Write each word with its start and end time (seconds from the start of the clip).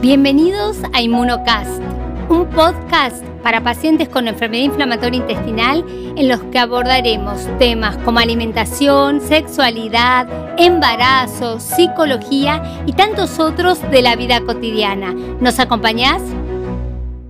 Bienvenidos 0.00 0.76
a 0.92 1.02
Inmunocast, 1.02 1.82
un 2.28 2.48
podcast 2.50 3.20
para 3.42 3.64
pacientes 3.64 4.08
con 4.08 4.28
enfermedad 4.28 4.62
inflamatoria 4.62 5.18
intestinal 5.18 5.84
en 5.88 6.28
los 6.28 6.40
que 6.44 6.60
abordaremos 6.60 7.40
temas 7.58 7.96
como 8.04 8.20
alimentación, 8.20 9.20
sexualidad, 9.20 10.28
embarazo, 10.56 11.58
psicología 11.58 12.62
y 12.86 12.92
tantos 12.92 13.40
otros 13.40 13.82
de 13.90 14.02
la 14.02 14.14
vida 14.14 14.40
cotidiana. 14.42 15.12
¿Nos 15.40 15.58
acompañás? 15.58 16.22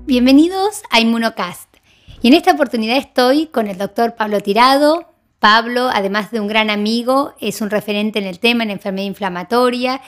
Bienvenidos 0.05 0.83
a 0.91 1.01
Inmunocast. 1.01 1.75
Y 2.21 2.29
en 2.29 2.35
esta 2.35 2.53
oportunidad 2.53 2.99
estoy 2.99 3.47
con 3.47 3.69
el 3.69 3.79
doctor 3.79 4.15
Pablo 4.15 4.43
Tirado. 4.43 5.07
Pablo, 5.39 5.89
además 5.91 6.33
de 6.33 6.41
un 6.41 6.49
gran 6.49 6.69
amigo, 6.69 7.33
es 7.41 7.63
un 7.63 7.71
referente 7.71 8.19
en 8.19 8.27
el 8.27 8.41
tema 8.41 8.63
en 8.63 8.71
enfermedad 8.71 9.07
inflamatoria 9.07 10.03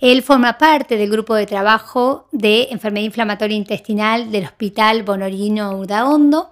él 0.00 0.22
forma 0.22 0.58
parte 0.58 0.96
del 0.96 1.10
grupo 1.10 1.34
de 1.34 1.46
trabajo 1.46 2.26
de 2.32 2.68
enfermedad 2.70 3.04
inflamatoria 3.04 3.56
intestinal 3.56 4.30
del 4.30 4.44
Hospital 4.44 5.02
Bonorino 5.02 5.76
Udaondo 5.78 6.48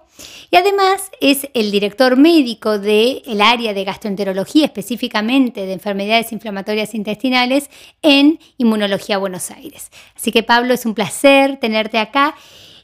y 0.50 0.56
además 0.56 1.10
es 1.20 1.48
el 1.54 1.70
director 1.70 2.16
médico 2.16 2.78
del 2.78 3.40
área 3.40 3.72
de 3.72 3.84
gastroenterología, 3.84 4.66
específicamente 4.66 5.66
de 5.66 5.72
enfermedades 5.72 6.32
inflamatorias 6.32 6.94
intestinales 6.94 7.70
en 8.02 8.38
Inmunología 8.56 9.18
Buenos 9.18 9.50
Aires. 9.50 9.90
Así 10.16 10.32
que 10.32 10.42
Pablo, 10.42 10.74
es 10.74 10.86
un 10.86 10.94
placer 10.94 11.58
tenerte 11.60 11.98
acá. 11.98 12.34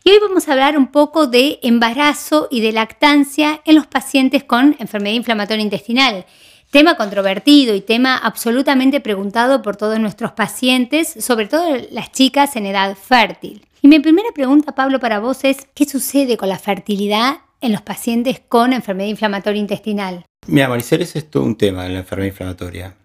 Y 0.05 0.11
hoy 0.11 0.19
vamos 0.21 0.49
a 0.49 0.53
hablar 0.53 0.77
un 0.77 0.89
poco 0.89 1.27
de 1.27 1.59
embarazo 1.63 2.49
y 2.51 2.61
de 2.61 2.73
lactancia 2.73 3.63
en 3.65 3.75
los 3.75 3.87
pacientes 3.87 4.45
con 4.45 4.77
enfermedad 4.79 5.17
inflamatoria 5.17 5.63
intestinal. 5.63 6.27
Tema 6.75 6.97
controvertido 6.97 7.77
y 7.77 7.81
tema 7.81 8.17
absolutamente 8.17 8.99
preguntado 8.99 9.63
por 9.63 9.77
todos 9.77 10.01
nuestros 10.01 10.33
pacientes, 10.33 11.15
sobre 11.21 11.47
todo 11.47 11.63
las 11.93 12.11
chicas 12.11 12.57
en 12.57 12.67
edad 12.67 12.97
fértil. 12.97 13.65
Y 13.81 13.87
mi 13.87 14.01
primera 14.01 14.31
pregunta, 14.35 14.75
Pablo, 14.75 14.99
para 14.99 15.21
vos 15.21 15.45
es, 15.45 15.69
¿qué 15.73 15.85
sucede 15.85 16.37
con 16.37 16.49
la 16.49 16.59
fertilidad 16.59 17.37
en 17.61 17.71
los 17.71 17.81
pacientes 17.81 18.43
con 18.49 18.73
enfermedad 18.73 19.09
inflamatoria 19.09 19.61
intestinal? 19.61 20.25
Mira, 20.49 20.69
Maricel, 20.69 21.03
es 21.03 21.15
esto 21.15 21.45
un 21.45 21.57
tema 21.57 21.87
en 21.87 21.93
la 21.93 22.01
enfermedad 22.01 22.33
inflamatoria. 22.33 22.97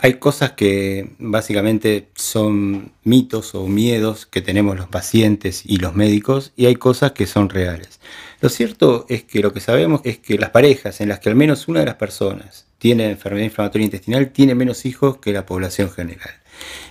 Hay 0.00 0.14
cosas 0.14 0.54
que 0.54 1.14
básicamente 1.20 2.08
son 2.16 2.90
mitos 3.04 3.54
o 3.54 3.68
miedos 3.68 4.26
que 4.26 4.40
tenemos 4.40 4.76
los 4.76 4.88
pacientes 4.88 5.62
y 5.64 5.76
los 5.76 5.94
médicos 5.94 6.52
y 6.56 6.66
hay 6.66 6.74
cosas 6.74 7.12
que 7.12 7.28
son 7.28 7.50
reales. 7.50 8.00
Lo 8.40 8.48
cierto 8.48 9.06
es 9.08 9.22
que 9.22 9.42
lo 9.42 9.52
que 9.52 9.60
sabemos 9.60 10.00
es 10.02 10.18
que 10.18 10.38
las 10.38 10.50
parejas 10.50 11.00
en 11.00 11.08
las 11.08 11.20
que 11.20 11.28
al 11.28 11.36
menos 11.36 11.68
una 11.68 11.78
de 11.78 11.86
las 11.86 11.94
personas 11.94 12.65
tiene 12.78 13.10
enfermedad 13.10 13.44
inflamatoria 13.44 13.86
intestinal 13.86 14.30
tiene 14.30 14.54
menos 14.54 14.84
hijos 14.86 15.18
que 15.18 15.32
la 15.32 15.46
población 15.46 15.90
general. 15.90 16.30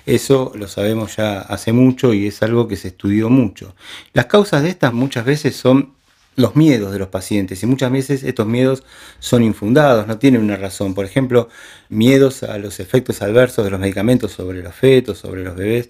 Eso 0.05 0.52
lo 0.55 0.67
sabemos 0.67 1.16
ya 1.16 1.39
hace 1.39 1.73
mucho 1.73 2.14
y 2.14 2.27
es 2.27 2.42
algo 2.44 2.67
que 2.67 2.75
se 2.75 2.89
estudió 2.89 3.30
mucho. 3.30 3.75
Las 4.14 4.27
causas 4.27 4.64
de 4.64 4.69
estas 4.69 4.94
muchas 4.94 5.25
veces 5.25 5.55
son 5.55 5.95
los 6.36 6.55
miedos 6.55 6.92
de 6.92 7.00
los 7.00 7.08
pacientes 7.08 7.64
y 7.64 7.66
muchas 7.66 7.92
veces 7.92 8.23
estos 8.23 8.45
miedos 8.45 8.83
son 9.19 9.44
infundados, 9.44 10.05
no 10.05 10.17
tienen 10.17 10.42
una 10.42 10.58
razón. 10.58 10.94
Por 10.94 11.05
ejemplo, 11.05 11.50
miedos 11.89 12.44
a 12.44 12.58
los 12.58 12.80
efectos 12.80 13.22
adversos 13.22 13.64
de 13.64 13.72
los 13.72 13.80
medicamentos 13.80 14.33
sobre 14.33 14.61
los 14.61 14.75
fetos, 14.75 15.20
sobre 15.20 15.44
los 15.44 15.55
bebés. 15.55 15.89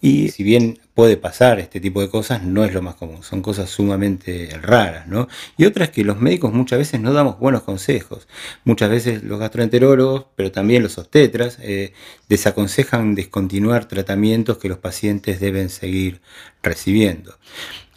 Y 0.00 0.28
si 0.28 0.42
bien 0.42 0.78
puede 0.94 1.16
pasar 1.16 1.58
este 1.58 1.80
tipo 1.80 2.00
de 2.00 2.08
cosas, 2.08 2.42
no 2.42 2.64
es 2.64 2.72
lo 2.72 2.82
más 2.82 2.94
común, 2.94 3.22
son 3.22 3.42
cosas 3.42 3.70
sumamente 3.70 4.48
raras, 4.62 5.06
¿no? 5.08 5.28
Y 5.56 5.64
otra 5.64 5.84
es 5.84 5.90
que 5.90 6.04
los 6.04 6.20
médicos 6.20 6.52
muchas 6.52 6.78
veces 6.78 7.00
no 7.00 7.12
damos 7.12 7.38
buenos 7.38 7.62
consejos. 7.62 8.28
Muchas 8.64 8.90
veces 8.90 9.22
los 9.22 9.38
gastroenterólogos, 9.38 10.26
pero 10.36 10.52
también 10.52 10.82
los 10.82 10.98
obstetras, 10.98 11.58
eh, 11.60 11.92
desaconsejan 12.28 13.14
descontinuar 13.14 13.86
tratamientos 13.86 14.58
que 14.58 14.68
los 14.68 14.78
pacientes 14.78 15.40
deben 15.40 15.68
seguir 15.68 16.20
recibiendo. 16.62 17.36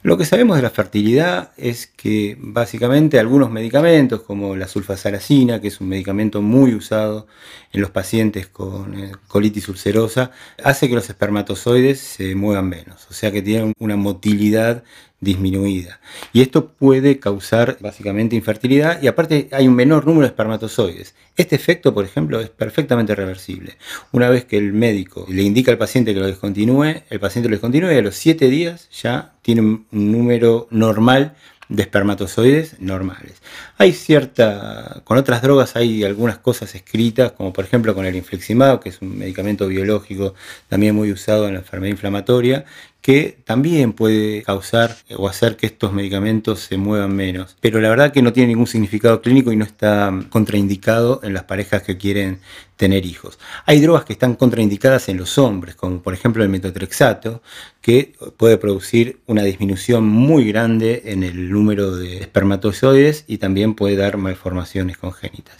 Lo 0.03 0.17
que 0.17 0.25
sabemos 0.25 0.55
de 0.55 0.63
la 0.63 0.71
fertilidad 0.71 1.51
es 1.57 1.85
que 1.85 2.35
básicamente 2.39 3.19
algunos 3.19 3.51
medicamentos 3.51 4.21
como 4.21 4.55
la 4.55 4.67
sulfasalacina, 4.67 5.61
que 5.61 5.67
es 5.67 5.79
un 5.79 5.89
medicamento 5.89 6.41
muy 6.41 6.73
usado 6.73 7.27
en 7.71 7.81
los 7.81 7.91
pacientes 7.91 8.47
con 8.47 8.97
eh, 8.97 9.11
colitis 9.27 9.69
ulcerosa, 9.69 10.31
hace 10.63 10.89
que 10.89 10.95
los 10.95 11.07
espermatozoides 11.07 11.99
se 11.99 12.33
muevan 12.33 12.67
menos, 12.67 13.05
o 13.11 13.13
sea 13.13 13.31
que 13.31 13.43
tienen 13.43 13.73
una 13.77 13.95
motilidad 13.95 14.83
disminuida. 15.21 16.01
Y 16.33 16.41
esto 16.41 16.67
puede 16.67 17.19
causar 17.19 17.77
básicamente 17.79 18.35
infertilidad 18.35 19.01
y 19.01 19.07
aparte 19.07 19.47
hay 19.51 19.67
un 19.67 19.75
menor 19.75 20.05
número 20.05 20.23
de 20.23 20.31
espermatozoides. 20.31 21.15
Este 21.37 21.55
efecto, 21.55 21.93
por 21.93 22.03
ejemplo, 22.03 22.41
es 22.41 22.49
perfectamente 22.49 23.15
reversible. 23.15 23.77
Una 24.11 24.29
vez 24.29 24.45
que 24.45 24.57
el 24.57 24.73
médico 24.73 25.25
le 25.29 25.43
indica 25.43 25.71
al 25.71 25.77
paciente 25.77 26.13
que 26.13 26.19
lo 26.19 26.27
descontinúe, 26.27 27.03
el 27.09 27.19
paciente 27.19 27.47
lo 27.47 27.55
descontinúe 27.55 27.91
y 27.91 27.97
a 27.97 28.01
los 28.01 28.15
7 28.15 28.49
días 28.49 28.89
ya 28.91 29.33
tiene 29.43 29.61
un 29.61 29.85
número 29.91 30.67
normal 30.71 31.35
de 31.71 31.83
espermatozoides 31.83 32.81
normales. 32.81 33.41
Hay 33.77 33.93
cierta, 33.93 35.01
con 35.05 35.17
otras 35.17 35.41
drogas 35.41 35.77
hay 35.77 36.03
algunas 36.03 36.37
cosas 36.37 36.75
escritas, 36.75 37.31
como 37.31 37.53
por 37.53 37.63
ejemplo 37.63 37.95
con 37.95 38.05
el 38.05 38.15
infliximab, 38.17 38.81
que 38.81 38.89
es 38.89 39.01
un 39.01 39.17
medicamento 39.17 39.67
biológico 39.67 40.35
también 40.67 40.95
muy 40.95 41.13
usado 41.13 41.47
en 41.47 41.53
la 41.53 41.61
enfermedad 41.61 41.91
inflamatoria, 41.91 42.65
que 43.01 43.39
también 43.45 43.93
puede 43.93 44.43
causar 44.43 44.95
o 45.17 45.27
hacer 45.27 45.57
que 45.57 45.65
estos 45.65 45.91
medicamentos 45.91 46.59
se 46.59 46.77
muevan 46.77 47.15
menos. 47.15 47.57
Pero 47.59 47.81
la 47.81 47.89
verdad 47.89 48.11
que 48.11 48.21
no 48.21 48.31
tiene 48.31 48.49
ningún 48.49 48.67
significado 48.67 49.21
clínico 49.21 49.51
y 49.51 49.55
no 49.55 49.65
está 49.65 50.13
contraindicado 50.29 51.19
en 51.23 51.33
las 51.33 51.43
parejas 51.43 51.81
que 51.81 51.97
quieren 51.97 52.39
tener 52.77 53.05
hijos. 53.05 53.39
Hay 53.65 53.79
drogas 53.79 54.05
que 54.05 54.13
están 54.13 54.35
contraindicadas 54.35 55.09
en 55.09 55.17
los 55.17 55.37
hombres, 55.37 55.75
como 55.75 56.01
por 56.01 56.13
ejemplo 56.13 56.43
el 56.43 56.49
metotrexato, 56.49 57.41
que 57.81 58.13
puede 58.37 58.57
producir 58.57 59.19
una 59.25 59.43
disminución 59.43 60.07
muy 60.07 60.47
grande 60.51 61.03
en 61.05 61.23
el 61.23 61.51
número 61.51 61.95
de 61.95 62.19
espermatozoides 62.19 63.25
y 63.27 63.37
también 63.37 63.75
puede 63.75 63.95
dar 63.95 64.17
malformaciones 64.17 64.97
congénitas. 64.97 65.57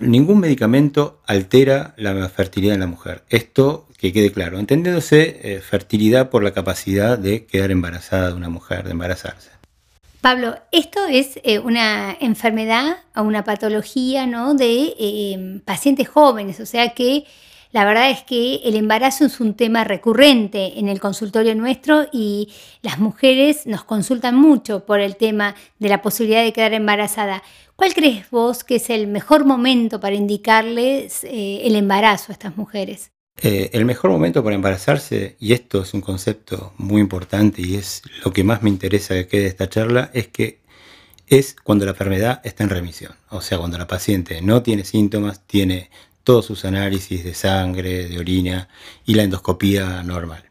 Ningún 0.00 0.38
medicamento 0.38 1.20
altera 1.26 1.94
la 1.96 2.28
fertilidad 2.28 2.74
en 2.74 2.80
la 2.80 2.86
mujer. 2.86 3.24
Esto 3.30 3.88
que 3.98 4.12
quede 4.12 4.30
claro, 4.30 4.58
entendiéndose 4.58 5.40
eh, 5.42 5.60
fertilidad 5.60 6.30
por 6.30 6.44
la 6.44 6.52
capacidad 6.52 7.18
de 7.18 7.46
quedar 7.46 7.72
embarazada 7.72 8.28
de 8.28 8.34
una 8.34 8.48
mujer, 8.48 8.84
de 8.84 8.92
embarazarse. 8.92 9.50
Pablo, 10.20 10.56
esto 10.72 11.00
es 11.08 11.40
eh, 11.42 11.58
una 11.58 12.16
enfermedad 12.20 12.98
o 13.16 13.22
una 13.22 13.44
patología 13.44 14.26
¿no? 14.26 14.54
de 14.54 14.94
eh, 14.98 15.60
pacientes 15.64 16.08
jóvenes, 16.08 16.60
o 16.60 16.66
sea 16.66 16.90
que 16.94 17.24
la 17.70 17.84
verdad 17.84 18.10
es 18.10 18.22
que 18.22 18.56
el 18.64 18.76
embarazo 18.76 19.26
es 19.26 19.40
un 19.40 19.54
tema 19.54 19.84
recurrente 19.84 20.78
en 20.78 20.88
el 20.88 21.00
consultorio 21.00 21.54
nuestro 21.54 22.06
y 22.12 22.52
las 22.82 22.98
mujeres 22.98 23.66
nos 23.66 23.84
consultan 23.84 24.36
mucho 24.36 24.86
por 24.86 25.00
el 25.00 25.16
tema 25.16 25.54
de 25.78 25.88
la 25.88 26.00
posibilidad 26.00 26.42
de 26.42 26.52
quedar 26.52 26.72
embarazada. 26.72 27.42
¿Cuál 27.76 27.94
crees 27.94 28.30
vos 28.30 28.64
que 28.64 28.76
es 28.76 28.90
el 28.90 29.06
mejor 29.06 29.44
momento 29.44 30.00
para 30.00 30.14
indicarles 30.14 31.24
eh, 31.24 31.60
el 31.64 31.76
embarazo 31.76 32.32
a 32.32 32.32
estas 32.32 32.56
mujeres? 32.56 33.12
Eh, 33.40 33.70
el 33.72 33.84
mejor 33.84 34.10
momento 34.10 34.42
para 34.42 34.56
embarazarse, 34.56 35.36
y 35.38 35.52
esto 35.52 35.82
es 35.82 35.94
un 35.94 36.00
concepto 36.00 36.72
muy 36.76 37.00
importante 37.00 37.62
y 37.62 37.76
es 37.76 38.02
lo 38.24 38.32
que 38.32 38.42
más 38.42 38.62
me 38.62 38.70
interesa 38.70 39.14
que 39.14 39.28
quede 39.28 39.42
de 39.42 39.48
esta 39.48 39.68
charla, 39.68 40.10
es 40.12 40.26
que 40.26 40.60
es 41.28 41.54
cuando 41.62 41.84
la 41.84 41.92
enfermedad 41.92 42.40
está 42.42 42.64
en 42.64 42.70
remisión. 42.70 43.12
O 43.30 43.40
sea, 43.40 43.58
cuando 43.58 43.78
la 43.78 43.86
paciente 43.86 44.40
no 44.42 44.62
tiene 44.62 44.84
síntomas, 44.84 45.46
tiene 45.46 45.90
todos 46.28 46.44
sus 46.44 46.66
análisis 46.66 47.24
de 47.24 47.32
sangre, 47.32 48.06
de 48.06 48.18
orina 48.18 48.68
y 49.06 49.14
la 49.14 49.22
endoscopía 49.22 50.02
normal. 50.02 50.44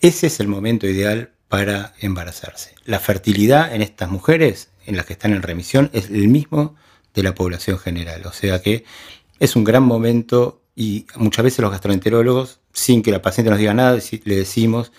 Ese 0.00 0.26
es 0.26 0.40
el 0.40 0.48
momento 0.48 0.88
ideal 0.88 1.30
para 1.46 1.94
embarazarse. 2.00 2.74
La 2.86 2.98
fertilidad 2.98 3.72
en 3.72 3.82
estas 3.82 4.10
mujeres, 4.10 4.70
en 4.84 4.96
las 4.96 5.06
que 5.06 5.12
están 5.12 5.32
en 5.32 5.42
remisión, 5.42 5.90
es 5.92 6.06
el 6.06 6.26
mismo 6.26 6.74
de 7.14 7.22
la 7.22 7.36
población 7.36 7.78
general. 7.78 8.26
O 8.26 8.32
sea 8.32 8.62
que 8.62 8.84
es 9.38 9.54
un 9.54 9.62
gran 9.62 9.84
momento 9.84 10.60
y 10.74 11.06
muchas 11.14 11.44
veces 11.44 11.60
los 11.60 11.70
gastroenterólogos, 11.70 12.58
sin 12.72 13.00
que 13.00 13.12
la 13.12 13.22
paciente 13.22 13.50
nos 13.50 13.60
diga 13.60 13.74
nada, 13.74 14.00
le 14.24 14.34
decimos, 14.34 14.90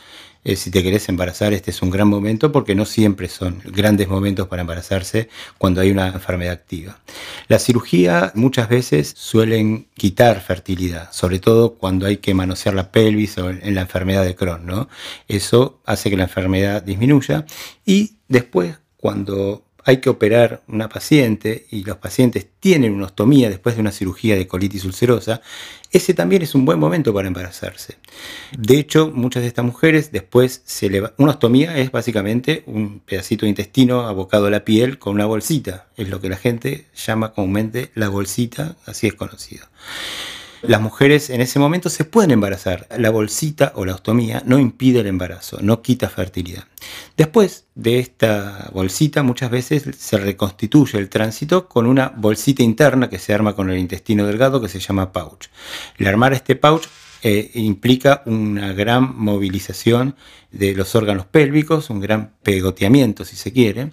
eh, 0.43 0.55
si 0.55 0.71
te 0.71 0.83
querés 0.83 1.07
embarazar, 1.09 1.53
este 1.53 1.71
es 1.71 1.81
un 1.81 1.89
gran 1.89 2.07
momento, 2.07 2.51
porque 2.51 2.75
no 2.75 2.85
siempre 2.85 3.29
son 3.29 3.61
grandes 3.65 4.07
momentos 4.07 4.47
para 4.47 4.61
embarazarse 4.61 5.29
cuando 5.57 5.81
hay 5.81 5.91
una 5.91 6.07
enfermedad 6.07 6.53
activa. 6.53 6.99
La 7.47 7.59
cirugía 7.59 8.31
muchas 8.35 8.67
veces 8.69 9.13
suelen 9.15 9.87
quitar 9.95 10.41
fertilidad, 10.41 11.11
sobre 11.11 11.39
todo 11.39 11.75
cuando 11.75 12.05
hay 12.05 12.17
que 12.17 12.33
manosear 12.33 12.75
la 12.75 12.91
pelvis 12.91 13.37
o 13.37 13.49
en 13.49 13.75
la 13.75 13.81
enfermedad 13.81 14.25
de 14.25 14.35
Crohn, 14.35 14.65
¿no? 14.65 14.89
Eso 15.27 15.79
hace 15.85 16.09
que 16.09 16.17
la 16.17 16.23
enfermedad 16.23 16.83
disminuya 16.83 17.45
y 17.85 18.15
después 18.27 18.77
cuando 18.97 19.63
hay 19.85 19.97
que 19.97 20.09
operar 20.09 20.61
una 20.67 20.89
paciente 20.89 21.67
y 21.71 21.83
los 21.83 21.97
pacientes 21.97 22.47
tienen 22.59 22.93
una 22.93 23.05
ostomía 23.05 23.49
después 23.49 23.75
de 23.75 23.81
una 23.81 23.91
cirugía 23.91 24.35
de 24.35 24.47
colitis 24.47 24.85
ulcerosa, 24.85 25.41
ese 25.91 26.13
también 26.13 26.41
es 26.41 26.55
un 26.55 26.65
buen 26.65 26.79
momento 26.79 27.13
para 27.13 27.27
embarazarse. 27.27 27.97
De 28.57 28.79
hecho, 28.79 29.11
muchas 29.13 29.43
de 29.43 29.47
estas 29.47 29.65
mujeres 29.65 30.11
después 30.11 30.61
se 30.65 30.89
le 30.89 31.03
Una 31.17 31.31
ostomía 31.31 31.77
es 31.77 31.91
básicamente 31.91 32.63
un 32.65 32.99
pedacito 32.99 33.45
de 33.45 33.49
intestino 33.49 34.01
abocado 34.07 34.47
a 34.47 34.49
la 34.49 34.65
piel 34.65 34.97
con 34.97 35.13
una 35.13 35.25
bolsita. 35.25 35.87
Es 35.97 36.09
lo 36.09 36.19
que 36.19 36.29
la 36.29 36.37
gente 36.37 36.85
llama 36.95 37.33
comúnmente 37.33 37.91
la 37.93 38.09
bolsita, 38.09 38.75
así 38.85 39.07
es 39.07 39.13
conocido. 39.13 39.67
Las 40.65 40.79
mujeres 40.79 41.29
en 41.29 41.41
ese 41.41 41.59
momento 41.59 41.89
se 41.89 42.05
pueden 42.05 42.31
embarazar. 42.31 42.87
La 42.97 43.09
bolsita 43.09 43.73
o 43.75 43.83
la 43.83 43.95
ostomía 43.95 44.41
no 44.45 44.59
impide 44.59 45.01
el 45.01 45.07
embarazo, 45.07 45.57
no 45.61 45.81
quita 45.81 46.09
fertilidad. 46.09 46.63
Después 47.17 47.65
de 47.75 47.99
esta 47.99 48.69
bolsita 48.73 49.23
muchas 49.23 49.51
veces 49.51 49.83
se 49.97 50.17
reconstituye 50.17 50.97
el 50.99 51.09
tránsito 51.09 51.67
con 51.67 51.85
una 51.85 52.13
bolsita 52.15 52.63
interna 52.63 53.09
que 53.09 53.19
se 53.19 53.33
arma 53.33 53.57
con 53.57 53.69
el 53.69 53.77
intestino 53.77 54.25
delgado 54.25 54.61
que 54.61 54.69
se 54.69 54.79
llama 54.79 55.11
pouch. 55.11 55.49
El 55.97 56.07
armar 56.07 56.31
este 56.31 56.55
pouch 56.55 56.87
eh, 57.23 57.51
implica 57.55 58.23
una 58.25 58.71
gran 58.71 59.17
movilización 59.17 60.15
de 60.51 60.75
los 60.75 60.95
órganos 60.95 61.25
pélvicos, 61.25 61.89
un 61.89 61.99
gran 61.99 62.35
pegoteamiento 62.41 63.25
si 63.25 63.35
se 63.35 63.51
quiere, 63.51 63.91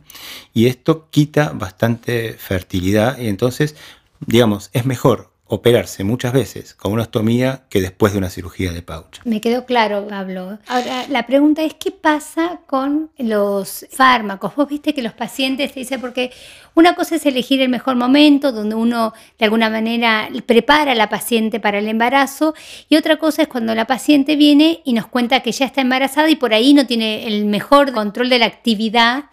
y 0.54 0.66
esto 0.66 1.08
quita 1.10 1.50
bastante 1.50 2.34
fertilidad 2.34 3.18
y 3.18 3.26
entonces, 3.26 3.74
digamos, 4.20 4.70
es 4.72 4.86
mejor 4.86 5.29
operarse 5.50 6.04
muchas 6.04 6.32
veces 6.32 6.74
con 6.74 6.92
una 6.92 7.02
ostomía 7.02 7.64
que 7.68 7.80
después 7.80 8.12
de 8.12 8.18
una 8.18 8.30
cirugía 8.30 8.72
de 8.72 8.82
pouch. 8.82 9.18
Me 9.24 9.40
quedó 9.40 9.64
claro, 9.64 10.06
Pablo. 10.08 10.58
Ahora, 10.68 11.06
la 11.08 11.26
pregunta 11.26 11.62
es, 11.64 11.74
¿qué 11.74 11.90
pasa 11.90 12.60
con 12.68 13.10
los 13.18 13.84
fármacos? 13.90 14.54
Vos 14.54 14.68
viste 14.68 14.94
que 14.94 15.02
los 15.02 15.12
pacientes 15.12 15.72
te 15.72 15.80
dicen, 15.80 16.00
porque 16.00 16.30
una 16.76 16.94
cosa 16.94 17.16
es 17.16 17.26
elegir 17.26 17.60
el 17.60 17.68
mejor 17.68 17.96
momento, 17.96 18.52
donde 18.52 18.76
uno 18.76 19.12
de 19.40 19.44
alguna 19.44 19.68
manera 19.68 20.28
prepara 20.46 20.92
a 20.92 20.94
la 20.94 21.08
paciente 21.08 21.58
para 21.58 21.80
el 21.80 21.88
embarazo, 21.88 22.54
y 22.88 22.94
otra 22.94 23.16
cosa 23.16 23.42
es 23.42 23.48
cuando 23.48 23.74
la 23.74 23.88
paciente 23.88 24.36
viene 24.36 24.82
y 24.84 24.92
nos 24.92 25.08
cuenta 25.08 25.40
que 25.40 25.50
ya 25.50 25.66
está 25.66 25.80
embarazada 25.80 26.30
y 26.30 26.36
por 26.36 26.54
ahí 26.54 26.74
no 26.74 26.86
tiene 26.86 27.26
el 27.26 27.44
mejor 27.46 27.92
control 27.92 28.28
de 28.28 28.38
la 28.38 28.46
actividad 28.46 29.24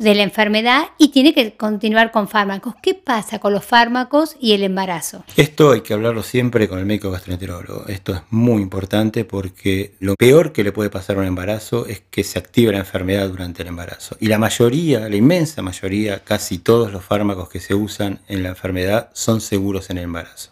de 0.00 0.14
la 0.14 0.22
enfermedad 0.22 0.84
y 0.96 1.08
tiene 1.08 1.34
que 1.34 1.56
continuar 1.56 2.10
con 2.10 2.26
fármacos. 2.26 2.74
¿Qué 2.82 2.94
pasa 2.94 3.38
con 3.38 3.52
los 3.52 3.64
fármacos 3.66 4.34
y 4.40 4.52
el 4.52 4.62
embarazo? 4.62 5.24
Esto 5.36 5.72
hay 5.72 5.82
que 5.82 5.92
hablarlo 5.92 6.22
siempre 6.22 6.68
con 6.68 6.78
el 6.78 6.86
médico 6.86 7.10
gastroenterólogo. 7.10 7.86
Esto 7.86 8.14
es 8.14 8.22
muy 8.30 8.62
importante 8.62 9.26
porque 9.26 9.92
lo 10.00 10.14
peor 10.16 10.52
que 10.52 10.64
le 10.64 10.72
puede 10.72 10.88
pasar 10.88 11.16
a 11.16 11.20
un 11.20 11.26
embarazo 11.26 11.84
es 11.86 12.02
que 12.10 12.24
se 12.24 12.38
active 12.38 12.72
la 12.72 12.78
enfermedad 12.78 13.28
durante 13.28 13.60
el 13.60 13.68
embarazo. 13.68 14.16
Y 14.20 14.28
la 14.28 14.38
mayoría, 14.38 15.06
la 15.06 15.16
inmensa 15.16 15.60
mayoría, 15.60 16.24
casi 16.24 16.58
todos 16.58 16.90
los 16.90 17.04
fármacos 17.04 17.50
que 17.50 17.60
se 17.60 17.74
usan 17.74 18.20
en 18.26 18.42
la 18.42 18.48
enfermedad 18.48 19.10
son 19.12 19.42
seguros 19.42 19.90
en 19.90 19.98
el 19.98 20.04
embarazo. 20.04 20.50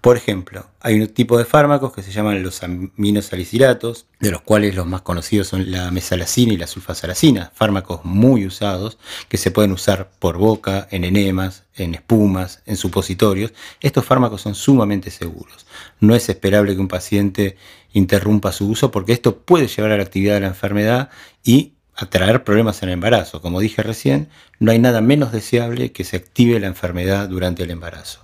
Por 0.00 0.16
ejemplo, 0.16 0.64
hay 0.80 1.00
un 1.00 1.08
tipo 1.08 1.36
de 1.38 1.44
fármacos 1.44 1.92
que 1.92 2.02
se 2.02 2.12
llaman 2.12 2.42
los 2.44 2.62
aminosalicilatos, 2.62 4.06
de 4.20 4.30
los 4.30 4.42
cuales 4.42 4.76
los 4.76 4.86
más 4.86 5.02
conocidos 5.02 5.48
son 5.48 5.72
la 5.72 5.90
mesalacina 5.90 6.52
y 6.52 6.56
la 6.56 6.68
sulfasalacina, 6.68 7.50
fármacos 7.52 8.04
muy 8.04 8.46
usados 8.46 8.96
que 9.28 9.38
se 9.38 9.50
pueden 9.50 9.72
usar 9.72 10.08
por 10.20 10.38
boca, 10.38 10.86
en 10.92 11.02
enemas, 11.02 11.64
en 11.74 11.96
espumas, 11.96 12.62
en 12.64 12.76
supositorios. 12.76 13.52
Estos 13.80 14.04
fármacos 14.04 14.40
son 14.40 14.54
sumamente 14.54 15.10
seguros. 15.10 15.66
No 15.98 16.14
es 16.14 16.28
esperable 16.28 16.74
que 16.76 16.80
un 16.80 16.88
paciente 16.88 17.56
interrumpa 17.92 18.52
su 18.52 18.68
uso 18.68 18.92
porque 18.92 19.12
esto 19.12 19.38
puede 19.38 19.66
llevar 19.66 19.90
a 19.90 19.96
la 19.96 20.04
actividad 20.04 20.34
de 20.34 20.40
la 20.40 20.46
enfermedad 20.46 21.10
y 21.42 21.72
atraer 21.96 22.44
problemas 22.44 22.80
en 22.82 22.90
el 22.90 22.92
embarazo. 22.94 23.42
Como 23.42 23.58
dije 23.58 23.82
recién, 23.82 24.28
no 24.60 24.70
hay 24.70 24.78
nada 24.78 25.00
menos 25.00 25.32
deseable 25.32 25.90
que 25.90 26.04
se 26.04 26.16
active 26.16 26.60
la 26.60 26.68
enfermedad 26.68 27.28
durante 27.28 27.64
el 27.64 27.72
embarazo. 27.72 28.20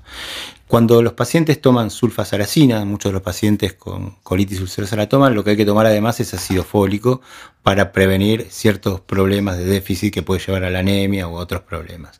Cuando 0.66 1.02
los 1.02 1.12
pacientes 1.12 1.60
toman 1.60 1.90
sulfasalacina, 1.90 2.84
muchos 2.86 3.10
de 3.10 3.14
los 3.14 3.22
pacientes 3.22 3.74
con 3.74 4.16
colitis 4.22 4.60
ulcerosa 4.62 4.96
la 4.96 5.08
toman, 5.10 5.34
lo 5.34 5.44
que 5.44 5.50
hay 5.50 5.56
que 5.58 5.66
tomar 5.66 5.84
además 5.84 6.20
es 6.20 6.32
ácido 6.32 6.64
fólico 6.64 7.20
para 7.62 7.92
prevenir 7.92 8.46
ciertos 8.48 9.00
problemas 9.00 9.58
de 9.58 9.66
déficit 9.66 10.12
que 10.12 10.22
puede 10.22 10.40
llevar 10.40 10.64
a 10.64 10.70
la 10.70 10.78
anemia 10.78 11.28
u 11.28 11.34
otros 11.34 11.62
problemas. 11.62 12.18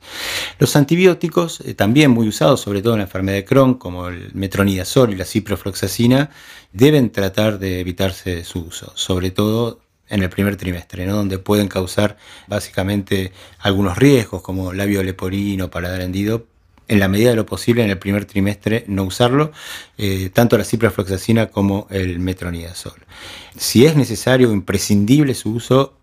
Los 0.59 0.77
antibióticos, 0.77 1.61
eh, 1.61 1.75
también 1.75 2.11
muy 2.11 2.29
usados, 2.29 2.61
sobre 2.61 2.83
todo 2.83 2.93
en 2.93 2.99
la 2.99 3.05
enfermedad 3.05 3.39
de 3.39 3.45
Crohn, 3.47 3.75
como 3.75 4.09
el 4.09 4.31
metronidazol 4.35 5.13
y 5.13 5.17
la 5.17 5.25
ciprofloxacina, 5.25 6.31
deben 6.73 7.11
tratar 7.11 7.59
de 7.59 7.81
evitarse 7.81 8.45
su 8.45 8.61
uso, 8.61 8.93
sobre 8.95 9.31
todo 9.31 9.81
en 10.09 10.23
el 10.23 10.29
primer 10.29 10.57
trimestre, 10.57 11.07
donde 11.07 11.39
pueden 11.39 11.69
causar 11.69 12.19
básicamente 12.47 13.33
algunos 13.59 13.97
riesgos 13.97 14.43
como 14.43 14.75
labio 14.75 15.03
leporino, 15.03 15.71
paladar 15.71 16.03
hendido, 16.03 16.47
en 16.89 17.01
la 17.01 17.09
medida 17.09 17.31
de 17.31 17.37
lo 17.37 17.47
posible 17.47 17.85
en 17.85 17.91
el 17.91 17.99
primer 17.99 18.25
trimestre 18.25 18.85
no 18.87 19.05
usarlo, 19.05 19.53
eh, 19.99 20.31
tanto 20.33 20.59
la 20.59 20.65
ciprofloxacina 20.65 21.47
como 21.47 21.87
el 21.91 22.19
metronidazol. 22.19 23.05
Si 23.57 23.87
es 23.87 23.97
necesario 23.97 24.51
o 24.51 24.53
imprescindible 24.53 25.35
su 25.35 25.53
uso, 25.53 25.95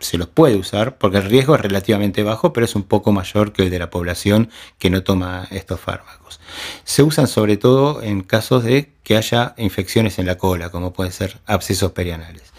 se 0.00 0.16
los 0.16 0.28
puede 0.28 0.56
usar 0.56 0.96
porque 0.98 1.18
el 1.18 1.24
riesgo 1.24 1.54
es 1.56 1.60
relativamente 1.60 2.22
bajo, 2.22 2.52
pero 2.52 2.64
es 2.64 2.76
un 2.76 2.84
poco 2.84 3.10
mayor 3.12 3.52
que 3.52 3.62
el 3.62 3.70
de 3.70 3.78
la 3.78 3.90
población 3.90 4.50
que 4.78 4.90
no 4.90 5.02
toma 5.02 5.48
estos 5.50 5.80
fármacos. 5.80 6.40
Se 6.84 7.02
usan 7.02 7.26
sobre 7.26 7.56
todo 7.56 8.02
en 8.02 8.22
casos 8.22 8.64
de 8.64 8.92
que 9.02 9.16
haya 9.16 9.54
infecciones 9.58 10.18
en 10.18 10.26
la 10.26 10.38
cola, 10.38 10.70
como 10.70 10.92
pueden 10.92 11.12
ser 11.12 11.38
abscesos 11.46 11.92
perianales. 11.92 12.52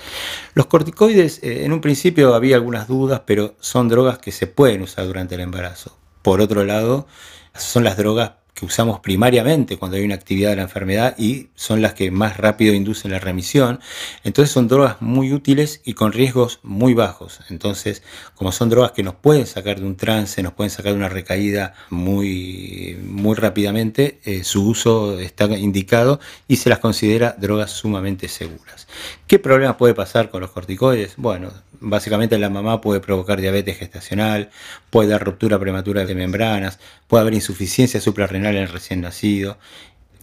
Los 0.53 0.65
corticoides, 0.65 1.41
eh, 1.41 1.63
en 1.63 1.71
un 1.71 1.81
principio 1.81 2.33
había 2.35 2.55
algunas 2.55 2.87
dudas, 2.87 3.21
pero 3.25 3.55
son 3.59 3.87
drogas 3.87 4.17
que 4.17 4.31
se 4.31 4.47
pueden 4.47 4.81
usar 4.81 5.05
durante 5.05 5.35
el 5.35 5.41
embarazo. 5.41 5.97
Por 6.21 6.41
otro 6.41 6.65
lado, 6.65 7.07
son 7.55 7.83
las 7.83 7.97
drogas 7.97 8.33
que 8.59 8.65
usamos 8.65 8.99
primariamente 8.99 9.77
cuando 9.77 9.95
hay 9.95 10.03
una 10.03 10.15
actividad 10.15 10.49
de 10.49 10.57
la 10.57 10.63
enfermedad 10.63 11.15
y 11.17 11.49
son 11.55 11.81
las 11.81 11.93
que 11.93 12.11
más 12.11 12.37
rápido 12.37 12.73
inducen 12.73 13.11
la 13.11 13.19
remisión. 13.19 13.79
Entonces 14.23 14.51
son 14.51 14.67
drogas 14.67 15.01
muy 15.01 15.31
útiles 15.31 15.81
y 15.85 15.93
con 15.93 16.11
riesgos 16.11 16.59
muy 16.63 16.93
bajos. 16.93 17.39
Entonces, 17.49 18.03
como 18.35 18.51
son 18.51 18.69
drogas 18.69 18.91
que 18.91 19.03
nos 19.03 19.15
pueden 19.15 19.47
sacar 19.47 19.79
de 19.79 19.85
un 19.85 19.95
trance, 19.95 20.43
nos 20.43 20.53
pueden 20.53 20.71
sacar 20.71 20.91
de 20.91 20.97
una 20.97 21.09
recaída 21.09 21.73
muy, 21.89 22.97
muy 23.03 23.35
rápidamente, 23.35 24.19
eh, 24.25 24.43
su 24.43 24.67
uso 24.67 25.19
está 25.19 25.45
indicado 25.45 26.19
y 26.47 26.57
se 26.57 26.69
las 26.69 26.79
considera 26.79 27.35
drogas 27.39 27.71
sumamente 27.71 28.27
seguras. 28.27 28.87
¿Qué 29.27 29.39
problema 29.39 29.77
puede 29.77 29.93
pasar 29.93 30.29
con 30.29 30.41
los 30.41 30.51
corticoides? 30.51 31.13
Bueno, 31.15 31.51
básicamente 31.79 32.37
la 32.37 32.49
mamá 32.49 32.81
puede 32.81 32.99
provocar 32.99 33.39
diabetes 33.39 33.77
gestacional, 33.77 34.49
puede 34.89 35.09
dar 35.09 35.23
ruptura 35.23 35.59
prematura 35.59 36.05
de 36.05 36.15
membranas, 36.15 36.79
puede 37.07 37.21
haber 37.21 37.33
insuficiencia 37.33 38.01
suprarrenal 38.01 38.48
en 38.55 38.63
el 38.63 38.69
recién 38.69 39.01
nacido. 39.01 39.57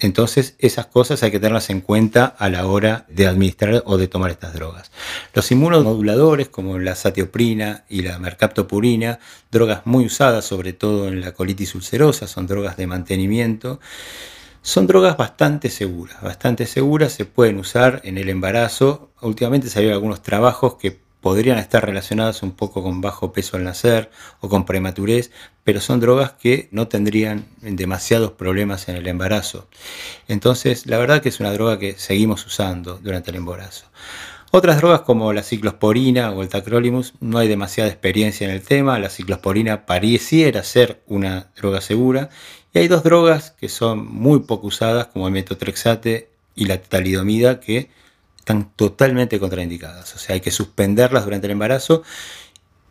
Entonces, 0.01 0.57
esas 0.59 0.87
cosas 0.87 1.23
hay 1.23 1.31
que 1.31 1.41
tenerlas 1.41 1.71
en 1.71 1.81
cuenta 1.81 2.27
a 2.27 2.51
la 2.51 2.67
hora 2.67 3.07
de 3.09 3.27
administrar 3.27 3.83
o 3.87 3.97
de 3.97 4.09
tomar 4.09 4.31
estas 4.31 4.53
drogas. 4.53 4.91
Los 5.33 5.51
inmunomoduladores, 5.51 6.49
como 6.49 6.79
la 6.79 6.95
satioprina 6.95 7.85
y 7.89 8.03
la 8.03 8.19
mercaptopurina, 8.19 9.21
drogas 9.51 9.87
muy 9.87 10.05
usadas, 10.05 10.45
sobre 10.45 10.75
todo 10.75 11.09
en 11.09 11.23
la 11.23 11.33
colitis 11.33 11.75
ulcerosa, 11.75 12.27
son 12.27 12.47
drogas 12.47 12.77
de 12.77 12.87
mantenimiento. 12.87 13.81
Son 14.61 14.87
drogas 14.87 15.17
bastante 15.17 15.71
seguras, 15.71 16.21
bastante 16.21 16.67
seguras, 16.67 17.13
se 17.13 17.25
pueden 17.25 17.59
usar 17.59 18.01
en 18.05 18.19
el 18.19 18.29
embarazo. 18.29 19.11
Últimamente 19.23 19.71
salieron 19.71 19.95
algunos 19.95 20.23
trabajos 20.23 20.75
que 20.75 21.06
podrían 21.27 21.59
estar 21.59 21.85
relacionadas 21.85 22.45
un 22.45 22.53
poco 22.53 22.85
con 22.85 23.01
bajo 23.01 23.33
peso 23.33 23.57
al 23.57 23.65
nacer 23.65 24.13
o 24.39 24.49
con 24.49 24.65
prematurez, 24.65 25.33
pero 25.65 25.81
son 25.81 25.99
drogas 25.99 26.35
que 26.35 26.69
no 26.71 26.87
tendrían 26.87 27.47
demasiados 27.63 28.31
problemas 28.31 28.89
en 28.89 28.95
el 28.95 29.09
embarazo. 29.09 29.67
Entonces, 30.29 30.87
la 30.87 30.99
verdad 30.99 31.21
que 31.21 31.31
es 31.31 31.41
una 31.41 31.53
droga 31.53 31.81
que 31.81 31.95
seguimos 31.95 32.47
usando 32.47 33.01
durante 33.03 33.33
el 33.33 33.39
embarazo. 33.39 33.87
Otras 34.53 34.77
drogas 34.77 35.01
como 35.01 35.33
la 35.33 35.43
ciclosporina 35.43 36.31
o 36.31 36.43
el 36.43 36.49
tacrolimus 36.49 37.15
no 37.19 37.39
hay 37.39 37.49
demasiada 37.49 37.91
experiencia 37.91 38.47
en 38.47 38.55
el 38.55 38.63
tema. 38.63 39.01
La 39.01 39.11
ciclosporina 39.11 39.85
pareciera 39.85 40.63
ser 40.63 41.03
una 41.09 41.51
droga 41.57 41.81
segura. 41.81 42.31
Y 42.73 42.79
hay 42.79 42.87
dos 42.87 43.03
drogas 43.03 43.51
que 43.51 43.69
son 43.69 44.07
muy 44.07 44.45
poco 44.45 44.69
usadas 44.69 45.09
como 45.09 45.27
el 45.27 45.33
metotrexate 45.33 46.31
y 46.55 46.67
la 46.67 46.81
talidomida 46.81 47.59
que 47.59 47.91
están 48.47 48.71
totalmente 48.77 49.41
contraindicadas. 49.41 50.15
O 50.15 50.19
sea, 50.19 50.35
hay 50.35 50.41
que 50.41 50.53
suspenderlas 50.53 51.25
durante 51.25 51.49
el 51.49 51.51
embarazo 51.51 52.05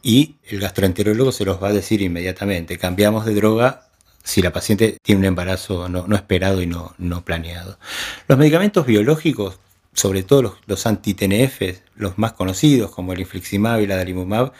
y 0.03 0.35
el 0.43 0.59
gastroenterólogo 0.59 1.31
se 1.31 1.45
los 1.45 1.63
va 1.63 1.69
a 1.69 1.73
decir 1.73 2.01
inmediatamente. 2.01 2.77
Cambiamos 2.77 3.25
de 3.25 3.35
droga 3.35 3.87
si 4.21 4.41
la 4.41 4.51
paciente 4.51 4.97
tiene 5.01 5.19
un 5.19 5.25
embarazo 5.25 5.87
no, 5.87 6.13
esperado 6.13 6.61
y 6.61 6.67
no, 6.67 6.93
no, 6.97 7.23
planeado. 7.23 7.79
Los 8.27 8.37
medicamentos 8.37 8.85
biológicos, 8.85 9.57
sobre 9.93 10.23
todo 10.23 10.41
los, 10.41 10.53
los 10.65 10.85
anti-TNF, 10.85 11.79
los 11.95 12.17
más 12.17 12.33
conocidos 12.33 12.91
como 12.91 13.13
el 13.13 13.21
infliximab 13.21 13.79
y 13.79 13.87
la 13.87 13.95
dalimumab, 13.95 14.51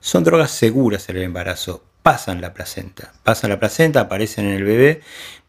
son 0.00 0.22
drogas 0.22 0.50
seguras 0.50 1.08
en 1.08 1.16
el 1.16 1.22
embarazo. 1.22 1.82
Pasan 2.02 2.42
la 2.42 2.52
placenta, 2.52 3.14
pasan 3.22 3.48
la 3.48 3.58
placenta, 3.58 4.00
aparecen 4.00 4.44
en 4.44 4.56
el 4.56 4.64
bebé. 4.64 5.00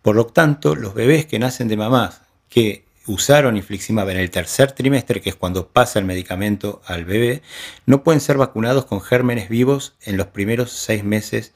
Por 0.01 0.15
lo 0.15 0.27
tanto, 0.27 0.75
los 0.75 0.93
bebés 0.93 1.25
que 1.25 1.39
nacen 1.39 1.67
de 1.67 1.75
mamás 1.75 2.21
que 2.47 2.85
usaron 3.07 3.57
infliximab 3.57 4.09
en 4.09 4.17
el 4.17 4.31
tercer 4.31 4.71
trimestre, 4.71 5.21
que 5.21 5.29
es 5.29 5.35
cuando 5.35 5.67
pasa 5.67 5.99
el 5.99 6.05
medicamento 6.05 6.81
al 6.85 7.05
bebé, 7.05 7.41
no 7.85 8.03
pueden 8.03 8.21
ser 8.21 8.37
vacunados 8.37 8.85
con 8.85 9.01
gérmenes 9.01 9.49
vivos 9.49 9.95
en 10.01 10.17
los 10.17 10.27
primeros 10.27 10.71
seis 10.71 11.03
meses 11.03 11.53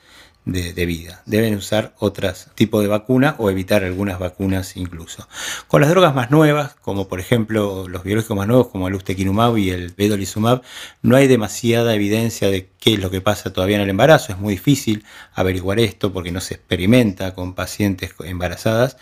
de, 0.47 0.85
vida. 0.85 1.21
Deben 1.25 1.55
usar 1.55 1.93
otros 1.99 2.47
tipos 2.55 2.81
de 2.81 2.87
vacuna 2.87 3.35
o 3.37 3.49
evitar 3.49 3.83
algunas 3.83 4.17
vacunas 4.17 4.77
incluso. 4.77 5.27
Con 5.67 5.81
las 5.81 5.89
drogas 5.89 6.15
más 6.15 6.31
nuevas, 6.31 6.75
como 6.75 7.07
por 7.07 7.19
ejemplo 7.19 7.87
los 7.87 8.03
biológicos 8.03 8.37
más 8.37 8.47
nuevos 8.47 8.67
como 8.69 8.87
el 8.87 8.95
ustekinumab 8.95 9.57
y 9.57 9.71
el 9.71 9.89
vedolizumab, 9.89 10.61
no 11.01 11.15
hay 11.17 11.27
demasiada 11.27 11.93
evidencia 11.93 12.49
de 12.49 12.69
qué 12.79 12.93
es 12.93 12.99
lo 12.99 13.11
que 13.11 13.21
pasa 13.21 13.51
todavía 13.51 13.75
en 13.75 13.83
el 13.83 13.89
embarazo. 13.89 14.31
Es 14.31 14.39
muy 14.39 14.53
difícil 14.53 15.03
averiguar 15.33 15.79
esto 15.79 16.13
porque 16.13 16.31
no 16.31 16.39
se 16.39 16.55
experimenta 16.55 17.35
con 17.35 17.53
pacientes 17.53 18.13
embarazadas 18.23 18.97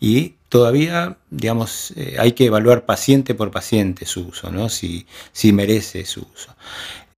y 0.00 0.34
todavía, 0.50 1.16
digamos, 1.30 1.92
eh, 1.96 2.16
hay 2.18 2.32
que 2.32 2.44
evaluar 2.46 2.84
paciente 2.84 3.34
por 3.34 3.50
paciente 3.50 4.04
su 4.04 4.26
uso, 4.26 4.50
¿no? 4.50 4.68
Si, 4.68 5.06
si 5.32 5.52
merece 5.52 6.04
su 6.04 6.26
uso. 6.34 6.54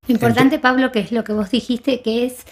Importante, 0.07 0.59
Pablo, 0.59 0.93
que 0.93 1.01
es 1.01 1.11
lo 1.11 1.25
que 1.25 1.33
vos 1.33 1.51
dijiste, 1.51 2.03
que 2.03 2.27
es 2.27 2.45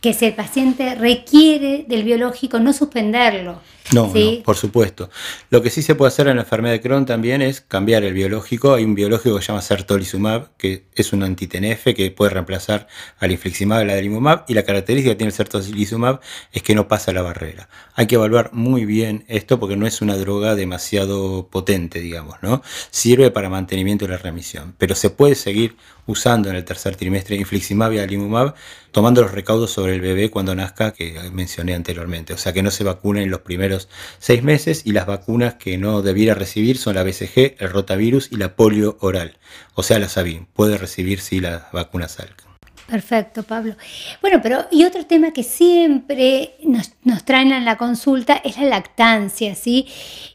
que 0.00 0.14
si 0.14 0.26
el 0.26 0.34
paciente 0.34 0.94
requiere 0.94 1.84
del 1.88 2.04
biológico, 2.04 2.58
no 2.58 2.72
suspenderlo. 2.72 3.60
No, 3.92 4.12
por 4.44 4.56
supuesto. 4.56 5.10
Lo 5.50 5.62
que 5.62 5.70
sí 5.70 5.82
se 5.82 5.96
puede 5.96 6.08
hacer 6.08 6.28
en 6.28 6.36
la 6.36 6.42
enfermedad 6.42 6.74
de 6.74 6.80
Crohn 6.80 7.06
también 7.06 7.42
es 7.42 7.60
cambiar 7.60 8.04
el 8.04 8.14
biológico. 8.14 8.74
Hay 8.74 8.84
un 8.84 8.94
biológico 8.94 9.36
que 9.36 9.42
se 9.42 9.48
llama 9.48 9.62
sertolizumab, 9.62 10.56
que 10.56 10.84
es 10.94 11.12
un 11.12 11.24
anti-TNF 11.24 11.94
que 11.96 12.12
puede 12.12 12.30
reemplazar 12.30 12.86
al 13.18 13.32
infliximab, 13.32 13.80
al 13.80 13.90
adalimumab, 13.90 14.44
y 14.46 14.54
la 14.54 14.62
característica 14.62 15.12
que 15.12 15.16
tiene 15.16 15.30
el 15.30 15.34
sertolizumab 15.34 16.20
es 16.52 16.62
que 16.62 16.74
no 16.76 16.86
pasa 16.86 17.12
la 17.12 17.22
barrera. 17.22 17.68
Hay 17.94 18.06
que 18.06 18.14
evaluar 18.14 18.50
muy 18.52 18.84
bien 18.84 19.24
esto 19.26 19.58
porque 19.58 19.76
no 19.76 19.86
es 19.86 20.00
una 20.02 20.16
droga 20.16 20.54
demasiado 20.54 21.48
potente, 21.50 22.00
digamos, 22.00 22.36
¿no? 22.42 22.62
Sirve 22.90 23.32
para 23.32 23.48
mantenimiento 23.50 24.06
de 24.06 24.12
la 24.12 24.18
remisión, 24.18 24.74
pero 24.78 24.94
se 24.94 25.10
puede 25.10 25.34
seguir 25.34 25.76
usando 26.06 26.48
en 26.48 26.56
el 26.56 26.64
tercer 26.64 26.96
trimestre 26.96 27.36
infliximab 27.36 27.92
y 27.92 27.98
adalimumab, 27.98 28.54
tomando 28.92 29.22
los 29.22 29.32
recaudos 29.32 29.70
sobre 29.70 29.94
el 29.94 30.00
bebé 30.00 30.30
cuando 30.30 30.54
nazca, 30.54 30.92
que 30.92 31.30
mencioné 31.32 31.74
anteriormente. 31.74 32.34
O 32.34 32.38
sea, 32.38 32.52
que 32.52 32.62
no 32.62 32.70
se 32.70 32.84
vacunen 32.84 33.24
en 33.24 33.30
los 33.30 33.40
primeros 33.40 33.88
seis 34.18 34.42
meses 34.42 34.82
y 34.84 34.92
las 34.92 35.06
vacunas 35.06 35.54
que 35.54 35.78
no 35.78 36.02
debiera 36.02 36.34
recibir 36.34 36.78
son 36.78 36.94
la 36.96 37.02
BCG, 37.02 37.56
el 37.58 37.70
rotavirus 37.70 38.30
y 38.32 38.36
la 38.36 38.56
polio 38.56 38.96
oral. 39.00 39.38
O 39.74 39.82
sea, 39.82 39.98
la 39.98 40.08
SABIN. 40.08 40.46
Puede 40.52 40.78
recibir 40.78 41.20
si 41.20 41.40
la 41.40 41.68
vacuna 41.72 42.08
salga. 42.08 42.49
Perfecto, 42.90 43.44
Pablo. 43.44 43.76
Bueno, 44.20 44.40
pero 44.42 44.66
y 44.72 44.84
otro 44.84 45.06
tema 45.06 45.32
que 45.32 45.44
siempre 45.44 46.56
nos, 46.64 46.90
traen 47.24 47.52
en 47.52 47.64
la 47.64 47.76
consulta 47.76 48.40
es 48.44 48.58
la 48.58 48.64
lactancia, 48.64 49.54
¿sí? 49.54 49.86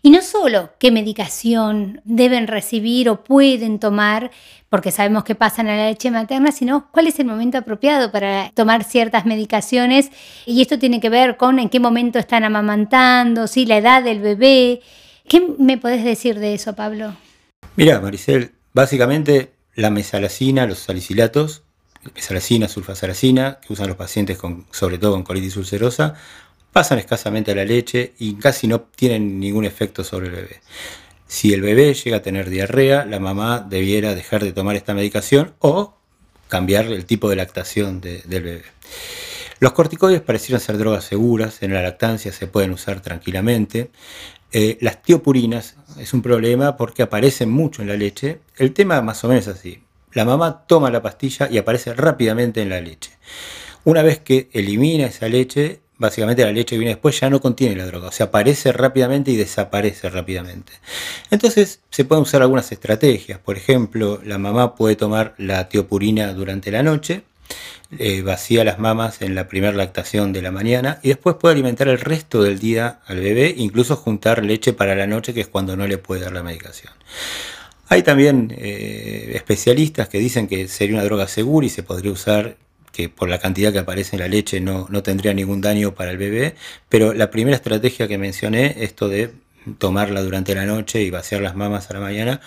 Y 0.01 0.09
no 0.09 0.21
solo 0.21 0.69
qué 0.79 0.89
medicación 0.89 1.99
deben 2.05 2.47
recibir 2.47 3.09
o 3.09 3.25
pueden 3.25 3.77
tomar, 3.77 4.31
porque 4.69 4.91
sabemos 4.91 5.25
que 5.25 5.35
pasan 5.35 5.67
a 5.67 5.75
la 5.75 5.87
leche 5.87 6.11
materna, 6.11 6.53
sino 6.53 6.89
cuál 6.91 7.07
es 7.07 7.19
el 7.19 7.25
momento 7.25 7.57
apropiado 7.57 8.09
para 8.09 8.51
tomar 8.53 8.85
ciertas 8.85 9.25
medicaciones. 9.25 10.09
Y 10.45 10.61
esto 10.61 10.79
tiene 10.79 11.01
que 11.01 11.09
ver 11.09 11.35
con 11.35 11.59
en 11.59 11.67
qué 11.67 11.81
momento 11.81 12.19
están 12.19 12.45
amamantando, 12.45 13.47
¿sí? 13.47 13.65
La 13.65 13.77
edad 13.77 14.01
del 14.01 14.21
bebé. 14.21 14.79
¿Qué 15.27 15.45
me 15.59 15.77
podés 15.77 16.05
decir 16.05 16.39
de 16.39 16.53
eso, 16.53 16.73
Pablo? 16.73 17.17
Mira, 17.75 17.99
Maricel, 17.99 18.53
básicamente 18.71 19.51
la 19.73 19.89
mesalacina, 19.89 20.65
los 20.65 20.79
salicilatos, 20.79 21.64
salacina, 22.15 22.67
sulfasalacina, 22.67 23.59
que 23.65 23.73
usan 23.73 23.87
los 23.87 23.97
pacientes 23.97 24.37
con, 24.37 24.65
sobre 24.71 24.97
todo 24.97 25.13
con 25.13 25.23
colitis 25.23 25.57
ulcerosa, 25.57 26.15
pasan 26.71 26.99
escasamente 26.99 27.51
a 27.51 27.55
la 27.55 27.65
leche 27.65 28.13
y 28.19 28.35
casi 28.35 28.67
no 28.67 28.81
tienen 28.81 29.39
ningún 29.39 29.65
efecto 29.65 30.03
sobre 30.03 30.27
el 30.27 30.33
bebé. 30.33 30.61
Si 31.27 31.53
el 31.53 31.61
bebé 31.61 31.93
llega 31.93 32.17
a 32.17 32.21
tener 32.21 32.49
diarrea, 32.49 33.05
la 33.05 33.19
mamá 33.19 33.65
debiera 33.67 34.13
dejar 34.13 34.43
de 34.43 34.51
tomar 34.51 34.75
esta 34.75 34.93
medicación 34.93 35.53
o 35.59 35.97
cambiar 36.47 36.85
el 36.87 37.05
tipo 37.05 37.29
de 37.29 37.37
lactación 37.37 38.01
del 38.01 38.21
bebé. 38.27 38.63
Los 39.59 39.71
corticoides 39.71 40.21
parecieron 40.21 40.59
ser 40.59 40.77
drogas 40.77 41.05
seguras, 41.05 41.63
en 41.63 41.73
la 41.73 41.81
lactancia 41.81 42.31
se 42.31 42.47
pueden 42.47 42.71
usar 42.71 43.01
tranquilamente. 43.01 43.89
Eh, 44.51 44.77
las 44.81 45.01
tiopurinas 45.01 45.75
es 45.97 46.13
un 46.13 46.21
problema 46.21 46.77
porque 46.77 47.03
aparecen 47.03 47.49
mucho 47.49 47.81
en 47.81 47.87
la 47.87 47.95
leche. 47.95 48.39
El 48.57 48.73
tema 48.73 49.01
más 49.01 49.23
o 49.23 49.29
menos 49.29 49.47
así. 49.47 49.84
La 50.15 50.25
mamá 50.25 50.65
toma 50.65 50.89
la 50.89 51.01
pastilla 51.01 51.47
y 51.51 51.57
aparece 51.57 51.93
rápidamente 51.93 52.61
en 52.61 52.69
la 52.69 52.81
leche. 52.81 53.11
Una 53.83 54.01
vez 54.01 54.19
que 54.19 54.49
elimina 54.53 55.07
esa 55.07 55.27
leche, 55.27 55.81
básicamente 55.97 56.43
la 56.43 56.53
leche 56.53 56.75
que 56.75 56.79
viene 56.79 56.93
después 56.93 57.19
ya 57.19 57.29
no 57.29 57.41
contiene 57.41 57.75
la 57.75 57.85
droga, 57.85 58.07
o 58.07 58.11
sea, 58.11 58.27
aparece 58.27 58.71
rápidamente 58.71 59.31
y 59.31 59.35
desaparece 59.35 60.09
rápidamente. 60.09 60.71
Entonces 61.31 61.81
se 61.89 62.05
pueden 62.05 62.23
usar 62.23 62.41
algunas 62.41 62.71
estrategias, 62.71 63.39
por 63.39 63.57
ejemplo, 63.57 64.21
la 64.23 64.37
mamá 64.37 64.75
puede 64.75 64.95
tomar 64.95 65.35
la 65.37 65.67
tiopurina 65.67 66.33
durante 66.33 66.71
la 66.71 66.81
noche, 66.81 67.23
eh, 67.99 68.21
vacía 68.23 68.63
las 68.63 68.79
mamas 68.79 69.21
en 69.21 69.35
la 69.35 69.47
primera 69.47 69.73
lactación 69.73 70.33
de 70.33 70.41
la 70.41 70.51
mañana 70.51 70.99
y 71.03 71.09
después 71.09 71.35
puede 71.35 71.53
alimentar 71.53 71.87
el 71.87 71.99
resto 71.99 72.41
del 72.41 72.57
día 72.57 72.99
al 73.05 73.19
bebé, 73.19 73.53
incluso 73.55 73.95
juntar 73.97 74.43
leche 74.43 74.73
para 74.73 74.95
la 74.95 75.07
noche, 75.07 75.33
que 75.33 75.41
es 75.41 75.47
cuando 75.47 75.75
no 75.75 75.85
le 75.87 75.97
puede 75.97 76.21
dar 76.21 76.33
la 76.33 76.41
medicación. 76.41 76.93
Hay 77.87 78.03
también 78.03 78.53
eh, 78.57 79.31
especialistas 79.35 80.09
que 80.09 80.19
dicen 80.19 80.47
que 80.47 80.67
sería 80.67 80.95
una 80.95 81.03
droga 81.03 81.27
segura 81.27 81.67
y 81.67 81.69
se 81.69 81.83
podría 81.83 82.11
usar 82.11 82.57
que 82.91 83.09
por 83.09 83.27
la 83.27 83.39
cantidad 83.39 83.73
que 83.73 83.79
aparece 83.79 84.15
en 84.15 84.21
la 84.21 84.29
leche 84.29 84.61
no, 84.61 84.87
tendría 85.03 85.33
ningún 85.33 85.59
daño 85.59 85.93
para 85.95 86.11
el 86.11 86.17
bebé, 86.17 86.55
pero 86.87 87.13
la 87.13 87.29
primera 87.29 87.57
estrategia 87.57 88.07
que 88.07 88.17
mencioné, 88.17 88.75
esto 88.79 89.09
de 89.09 89.33
tomarla 89.77 90.21
durante 90.21 90.55
la 90.55 90.65
noche 90.65 91.01
y 91.01 91.09
vaciar 91.09 91.41
las 91.41 91.55
mamas 91.55 91.89
a 91.89 91.95
la 91.95 91.99
mañana, 91.99 92.39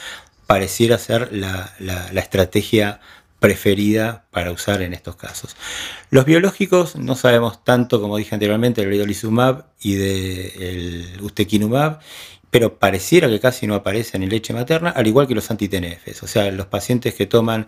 pareciera 0.47 0.97
ser 0.97 1.31
la, 1.33 1.75
estrategia 2.15 3.01
preferida 3.41 4.25
para 4.31 4.51
usar 4.51 4.81
en 4.81 4.95
estos 4.95 5.17
casos. 5.17 5.55
Los 6.11 6.25
biológicos 6.25 6.97
no 6.97 7.15
sabemos 7.15 7.63
tanto, 7.63 8.01
como 8.01 8.17
dije 8.17 8.35
anteriormente, 8.35 8.81
del 8.81 8.91
vedolizumab 8.91 9.67
y 9.81 9.95
del 9.95 11.21
ustekinumab, 11.21 12.01
pero 12.51 12.79
pareciera 12.79 13.29
que 13.29 13.41
casi 13.41 13.67
no 13.67 13.75
aparecen 13.75 14.23
en 14.23 14.31
leche 14.31 14.53
materna, 14.53 14.91
al 14.91 15.07
igual 15.07 15.27
que 15.27 15.35
los 15.35 15.51
anti-TNFs. 15.51 16.23
O 16.23 16.27
sea, 16.27 16.51
los 16.51 16.67
pacientes 16.67 17.15
que 17.15 17.27
toman 17.27 17.67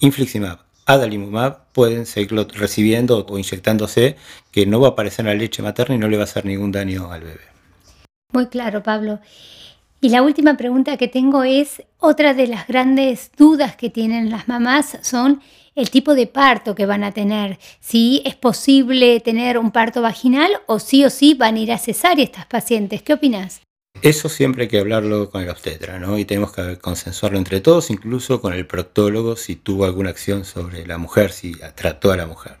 infliximab, 0.00 0.58
adalimumab, 0.86 1.66
pueden 1.72 2.06
seguirlo 2.06 2.46
recibiendo 2.52 3.26
o 3.28 3.38
inyectándose, 3.38 4.16
que 4.50 4.66
no 4.66 4.80
va 4.80 4.88
a 4.88 4.90
aparecer 4.92 5.26
en 5.26 5.32
la 5.32 5.34
leche 5.34 5.62
materna 5.62 5.94
y 5.94 5.98
no 5.98 6.08
le 6.08 6.16
va 6.16 6.22
a 6.22 6.24
hacer 6.24 6.44
ningún 6.44 6.72
daño 6.72 7.12
al 7.12 7.22
bebé. 7.22 7.40
Muy 8.32 8.46
claro, 8.46 8.82
Pablo. 8.82 9.20
Y 10.00 10.08
la 10.08 10.22
última 10.22 10.56
pregunta 10.56 10.96
que 10.96 11.06
tengo 11.06 11.44
es, 11.44 11.82
otra 11.98 12.34
de 12.34 12.48
las 12.48 12.66
grandes 12.66 13.30
dudas 13.36 13.76
que 13.76 13.90
tienen 13.90 14.30
las 14.30 14.48
mamás 14.48 14.98
son 15.02 15.40
el 15.74 15.90
tipo 15.90 16.14
de 16.14 16.26
parto 16.26 16.74
que 16.74 16.86
van 16.86 17.04
a 17.04 17.12
tener. 17.12 17.58
Si 17.80 18.20
es 18.24 18.34
posible 18.34 19.20
tener 19.20 19.58
un 19.58 19.70
parto 19.70 20.02
vaginal 20.02 20.50
o 20.66 20.78
sí 20.80 21.04
o 21.04 21.10
sí 21.10 21.34
van 21.34 21.54
a 21.54 21.60
ir 21.60 21.72
a 21.72 21.78
cesárea 21.78 22.24
estas 22.24 22.46
pacientes. 22.46 23.02
¿Qué 23.02 23.12
opinas? 23.12 23.60
Eso 24.02 24.28
siempre 24.28 24.62
hay 24.62 24.68
que 24.68 24.80
hablarlo 24.80 25.30
con 25.30 25.42
el 25.42 25.48
obstetra, 25.48 26.00
¿no? 26.00 26.18
Y 26.18 26.24
tenemos 26.24 26.52
que 26.52 26.76
consensuarlo 26.78 27.38
entre 27.38 27.60
todos, 27.60 27.88
incluso 27.88 28.40
con 28.40 28.52
el 28.52 28.66
proctólogo 28.66 29.36
si 29.36 29.54
tuvo 29.54 29.84
alguna 29.84 30.10
acción 30.10 30.44
sobre 30.44 30.84
la 30.84 30.98
mujer, 30.98 31.30
si 31.30 31.54
trató 31.76 32.10
a 32.10 32.16
la 32.16 32.26
mujer. 32.26 32.56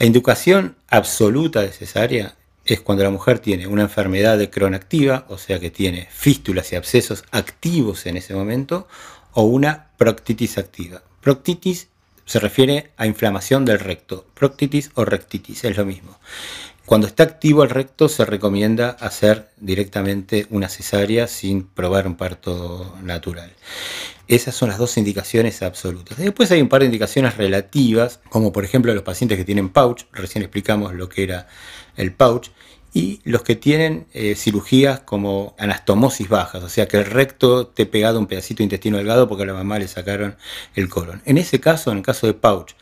La 0.00 0.06
indicación 0.06 0.74
absoluta 0.88 1.60
de 1.62 1.70
cesárea 1.70 2.34
es 2.64 2.80
cuando 2.80 3.04
la 3.04 3.10
mujer 3.10 3.38
tiene 3.38 3.68
una 3.68 3.82
enfermedad 3.82 4.36
de 4.36 4.50
Crohn 4.50 4.74
activa, 4.74 5.26
o 5.28 5.38
sea 5.38 5.60
que 5.60 5.70
tiene 5.70 6.08
fístulas 6.10 6.72
y 6.72 6.76
abscesos 6.76 7.22
activos 7.30 8.06
en 8.06 8.16
ese 8.16 8.34
momento, 8.34 8.88
o 9.34 9.42
una 9.44 9.90
proctitis 9.96 10.58
activa. 10.58 11.02
Proctitis 11.20 11.86
se 12.24 12.40
refiere 12.40 12.90
a 12.96 13.06
inflamación 13.06 13.64
del 13.64 13.78
recto. 13.78 14.26
Proctitis 14.34 14.90
o 14.94 15.04
rectitis 15.04 15.64
es 15.64 15.76
lo 15.76 15.86
mismo. 15.86 16.18
Cuando 16.88 17.06
está 17.06 17.24
activo 17.24 17.62
el 17.64 17.68
recto 17.68 18.08
se 18.08 18.24
recomienda 18.24 18.88
hacer 18.88 19.50
directamente 19.58 20.46
una 20.48 20.70
cesárea 20.70 21.26
sin 21.26 21.64
probar 21.64 22.06
un 22.06 22.16
parto 22.16 22.96
natural. 23.02 23.52
Esas 24.26 24.54
son 24.54 24.70
las 24.70 24.78
dos 24.78 24.96
indicaciones 24.96 25.60
absolutas. 25.60 26.16
Después 26.16 26.50
hay 26.50 26.62
un 26.62 26.70
par 26.70 26.80
de 26.80 26.86
indicaciones 26.86 27.36
relativas, 27.36 28.20
como 28.30 28.52
por 28.52 28.64
ejemplo 28.64 28.94
los 28.94 29.02
pacientes 29.02 29.36
que 29.36 29.44
tienen 29.44 29.68
pouch, 29.68 30.06
recién 30.12 30.42
explicamos 30.42 30.94
lo 30.94 31.10
que 31.10 31.24
era 31.24 31.46
el 31.98 32.14
pouch, 32.14 32.48
y 32.94 33.20
los 33.24 33.42
que 33.42 33.54
tienen 33.54 34.06
eh, 34.14 34.34
cirugías 34.34 35.00
como 35.00 35.54
anastomosis 35.58 36.30
bajas, 36.30 36.62
o 36.62 36.70
sea 36.70 36.88
que 36.88 36.96
el 36.96 37.04
recto 37.04 37.66
te 37.66 37.84
pegado 37.84 38.18
un 38.18 38.26
pedacito 38.26 38.58
de 38.58 38.64
intestino 38.64 38.96
delgado 38.96 39.28
porque 39.28 39.42
a 39.42 39.46
la 39.46 39.52
mamá 39.52 39.78
le 39.78 39.88
sacaron 39.88 40.38
el 40.74 40.88
colon. 40.88 41.20
En 41.26 41.36
ese 41.36 41.60
caso, 41.60 41.90
en 41.90 41.98
el 41.98 42.02
caso 42.02 42.26
de 42.26 42.32
pouch 42.32 42.76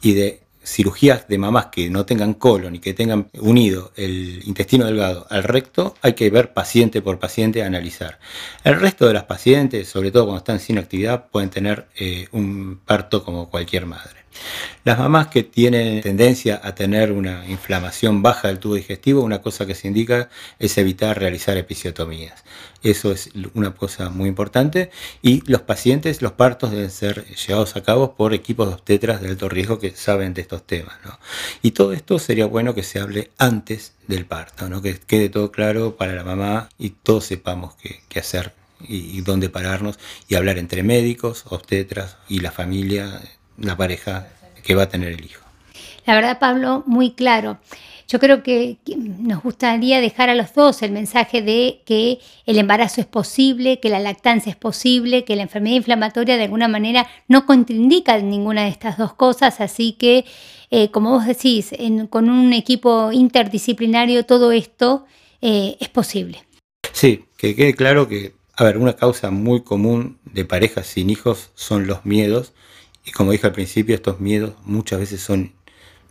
y 0.00 0.14
de 0.14 0.40
cirugías 0.62 1.26
de 1.28 1.38
mamás 1.38 1.66
que 1.66 1.90
no 1.90 2.06
tengan 2.06 2.34
colon 2.34 2.76
y 2.76 2.78
que 2.78 2.94
tengan 2.94 3.28
unido 3.38 3.92
el 3.96 4.42
intestino 4.44 4.86
delgado 4.86 5.26
al 5.30 5.42
recto, 5.42 5.96
hay 6.02 6.14
que 6.14 6.30
ver 6.30 6.52
paciente 6.52 7.02
por 7.02 7.18
paciente, 7.18 7.62
analizar. 7.62 8.18
El 8.64 8.78
resto 8.80 9.06
de 9.06 9.14
las 9.14 9.24
pacientes, 9.24 9.88
sobre 9.88 10.10
todo 10.10 10.24
cuando 10.24 10.38
están 10.38 10.60
sin 10.60 10.78
actividad, 10.78 11.26
pueden 11.30 11.50
tener 11.50 11.86
eh, 11.96 12.28
un 12.32 12.80
parto 12.84 13.24
como 13.24 13.48
cualquier 13.50 13.86
madre. 13.86 14.19
Las 14.84 14.98
mamás 14.98 15.28
que 15.28 15.42
tienen 15.42 16.00
tendencia 16.00 16.60
a 16.62 16.74
tener 16.74 17.12
una 17.12 17.46
inflamación 17.48 18.22
baja 18.22 18.48
del 18.48 18.58
tubo 18.58 18.76
digestivo, 18.76 19.22
una 19.22 19.42
cosa 19.42 19.66
que 19.66 19.74
se 19.74 19.88
indica 19.88 20.30
es 20.58 20.78
evitar 20.78 21.18
realizar 21.18 21.56
episiotomías. 21.58 22.44
Eso 22.82 23.12
es 23.12 23.30
una 23.54 23.72
cosa 23.74 24.08
muy 24.08 24.28
importante. 24.28 24.90
Y 25.20 25.42
los 25.50 25.60
pacientes, 25.62 26.22
los 26.22 26.32
partos 26.32 26.70
deben 26.70 26.90
ser 26.90 27.26
llevados 27.26 27.76
a 27.76 27.82
cabo 27.82 28.14
por 28.14 28.32
equipos 28.32 28.68
de 28.68 28.74
obstetras 28.74 29.20
de 29.20 29.28
alto 29.28 29.48
riesgo 29.50 29.78
que 29.78 29.90
saben 29.90 30.32
de 30.32 30.42
estos 30.42 30.66
temas. 30.66 30.96
Y 31.60 31.72
todo 31.72 31.92
esto 31.92 32.18
sería 32.18 32.46
bueno 32.46 32.74
que 32.74 32.82
se 32.82 33.00
hable 33.00 33.30
antes 33.36 33.92
del 34.06 34.24
parto, 34.24 34.68
¿no? 34.68 34.80
que 34.80 34.98
quede 34.98 35.28
todo 35.28 35.52
claro 35.52 35.96
para 35.96 36.14
la 36.14 36.24
mamá 36.24 36.68
y 36.78 36.90
todos 36.90 37.26
sepamos 37.26 37.74
qué, 38.08 38.18
hacer 38.18 38.54
y, 38.80 39.18
y 39.18 39.20
dónde 39.20 39.50
pararnos 39.50 39.98
y 40.26 40.36
hablar 40.36 40.56
entre 40.56 40.82
médicos, 40.82 41.44
obstetras 41.48 42.16
y 42.28 42.40
la 42.40 42.50
familia 42.50 43.20
la 43.60 43.76
pareja 43.76 44.28
que 44.62 44.74
va 44.74 44.84
a 44.84 44.88
tener 44.88 45.12
el 45.12 45.24
hijo. 45.24 45.44
La 46.06 46.14
verdad, 46.14 46.38
Pablo, 46.38 46.82
muy 46.86 47.12
claro. 47.12 47.58
yo 48.08 48.18
creo 48.18 48.42
que, 48.42 48.78
nos 48.96 49.42
gustaría 49.42 50.00
dejar 50.00 50.30
a 50.30 50.34
los 50.34 50.52
dos 50.54 50.82
el 50.82 50.90
mensaje 50.90 51.42
de 51.42 51.82
que 51.86 52.18
el 52.46 52.58
embarazo 52.58 53.00
es 53.00 53.06
posible, 53.06 53.78
que 53.78 53.88
la 53.88 54.00
lactancia 54.00 54.50
es 54.50 54.56
posible, 54.56 55.24
que 55.24 55.36
la 55.36 55.42
enfermedad 55.42 55.76
inflamatoria 55.76 56.36
de 56.36 56.44
alguna 56.44 56.66
manera 56.66 57.06
no 57.28 57.46
contraindica 57.46 58.18
ninguna 58.18 58.64
de 58.64 58.70
estas 58.70 58.98
dos 58.98 59.14
cosas, 59.14 59.60
así 59.60 59.92
que, 59.92 60.24
eh, 60.70 60.90
como 60.90 61.10
vos 61.10 61.26
decís, 61.26 61.70
con 62.08 62.28
un 62.28 62.52
equipo 62.52 63.12
interdisciplinario 63.12 64.26
todo 64.26 64.50
esto 64.50 65.06
eh, 65.40 65.76
es 65.78 65.88
posible. 65.88 66.42
Sí, 66.92 67.26
que 67.36 67.54
quede 67.54 67.74
claro 67.74 68.08
que, 68.08 68.34
a 68.56 68.64
ver, 68.64 68.76
una 68.76 68.94
causa 68.94 69.30
muy 69.30 69.62
común 69.62 70.18
de 70.24 70.44
parejas 70.44 70.86
sin 70.86 71.10
hijos 71.10 71.50
son 71.54 71.86
los 71.86 72.04
miedos, 72.04 72.52
y 73.10 73.12
como 73.12 73.32
dije 73.32 73.48
al 73.48 73.52
principio, 73.52 73.96
estos 73.96 74.20
miedos 74.20 74.54
muchas 74.64 75.00
veces 75.00 75.20
son 75.20 75.52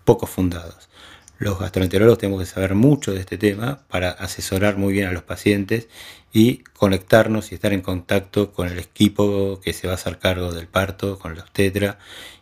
poco 0.03 0.27
fundados. 0.27 0.89
Los 1.37 1.57
gastroenterólogos 1.57 2.19
tenemos 2.19 2.41
que 2.41 2.45
saber 2.45 2.75
mucho 2.75 3.13
de 3.13 3.21
este 3.21 3.37
tema 3.37 3.79
para 3.87 4.09
asesorar 4.09 4.75
muy 4.75 4.91
bien 4.91 5.07
a 5.07 5.13
los 5.13 5.23
pacientes 5.23 5.87
y 6.33 6.57
conectarnos 6.77 7.53
y 7.53 7.55
estar 7.55 7.71
en 7.71 7.79
contacto 7.79 8.51
con 8.51 8.67
el 8.67 8.79
equipo 8.79 9.61
que 9.63 9.71
se 9.71 9.87
va 9.87 9.93
a 9.93 9.95
hacer 9.95 10.19
cargo 10.19 10.51
del 10.51 10.67
parto, 10.67 11.17
con 11.17 11.35
los 11.35 11.43
obstetra, 11.43 11.99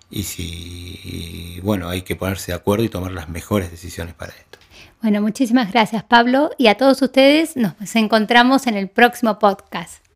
y 0.09 0.23
si, 0.23 1.59
bueno, 1.61 1.87
hay 1.87 2.01
que 2.01 2.15
ponerse 2.15 2.51
de 2.51 2.55
acuerdo 2.55 2.83
y 2.83 2.89
tomar 2.89 3.11
las 3.11 3.29
mejores 3.29 3.69
decisiones 3.69 4.15
para 4.15 4.33
esto. 4.33 4.57
Bueno, 5.03 5.21
muchísimas 5.21 5.71
gracias 5.71 6.03
Pablo 6.03 6.49
y 6.57 6.65
a 6.65 6.77
todos 6.77 6.99
ustedes 7.03 7.55
nos 7.57 7.95
encontramos 7.95 8.65
en 8.65 8.75
el 8.75 8.89
próximo 8.89 9.37
podcast. 9.37 10.06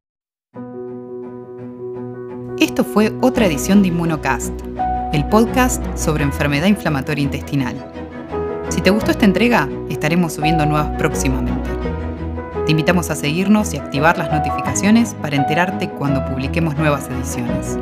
Esto 2.61 2.83
fue 2.83 3.11
otra 3.21 3.47
edición 3.47 3.81
de 3.81 3.87
Inmunocast, 3.87 4.53
el 5.13 5.25
podcast 5.29 5.83
sobre 5.97 6.23
enfermedad 6.23 6.67
inflamatoria 6.67 7.23
intestinal. 7.23 7.75
Si 8.69 8.81
te 8.81 8.91
gustó 8.91 9.09
esta 9.09 9.25
entrega, 9.25 9.67
estaremos 9.89 10.33
subiendo 10.33 10.63
nuevas 10.67 10.95
próximamente. 10.99 11.71
Te 12.67 12.71
invitamos 12.71 13.09
a 13.09 13.15
seguirnos 13.15 13.73
y 13.73 13.77
activar 13.77 14.19
las 14.19 14.31
notificaciones 14.31 15.15
para 15.15 15.37
enterarte 15.37 15.89
cuando 15.89 16.23
publiquemos 16.23 16.77
nuevas 16.77 17.09
ediciones. 17.09 17.79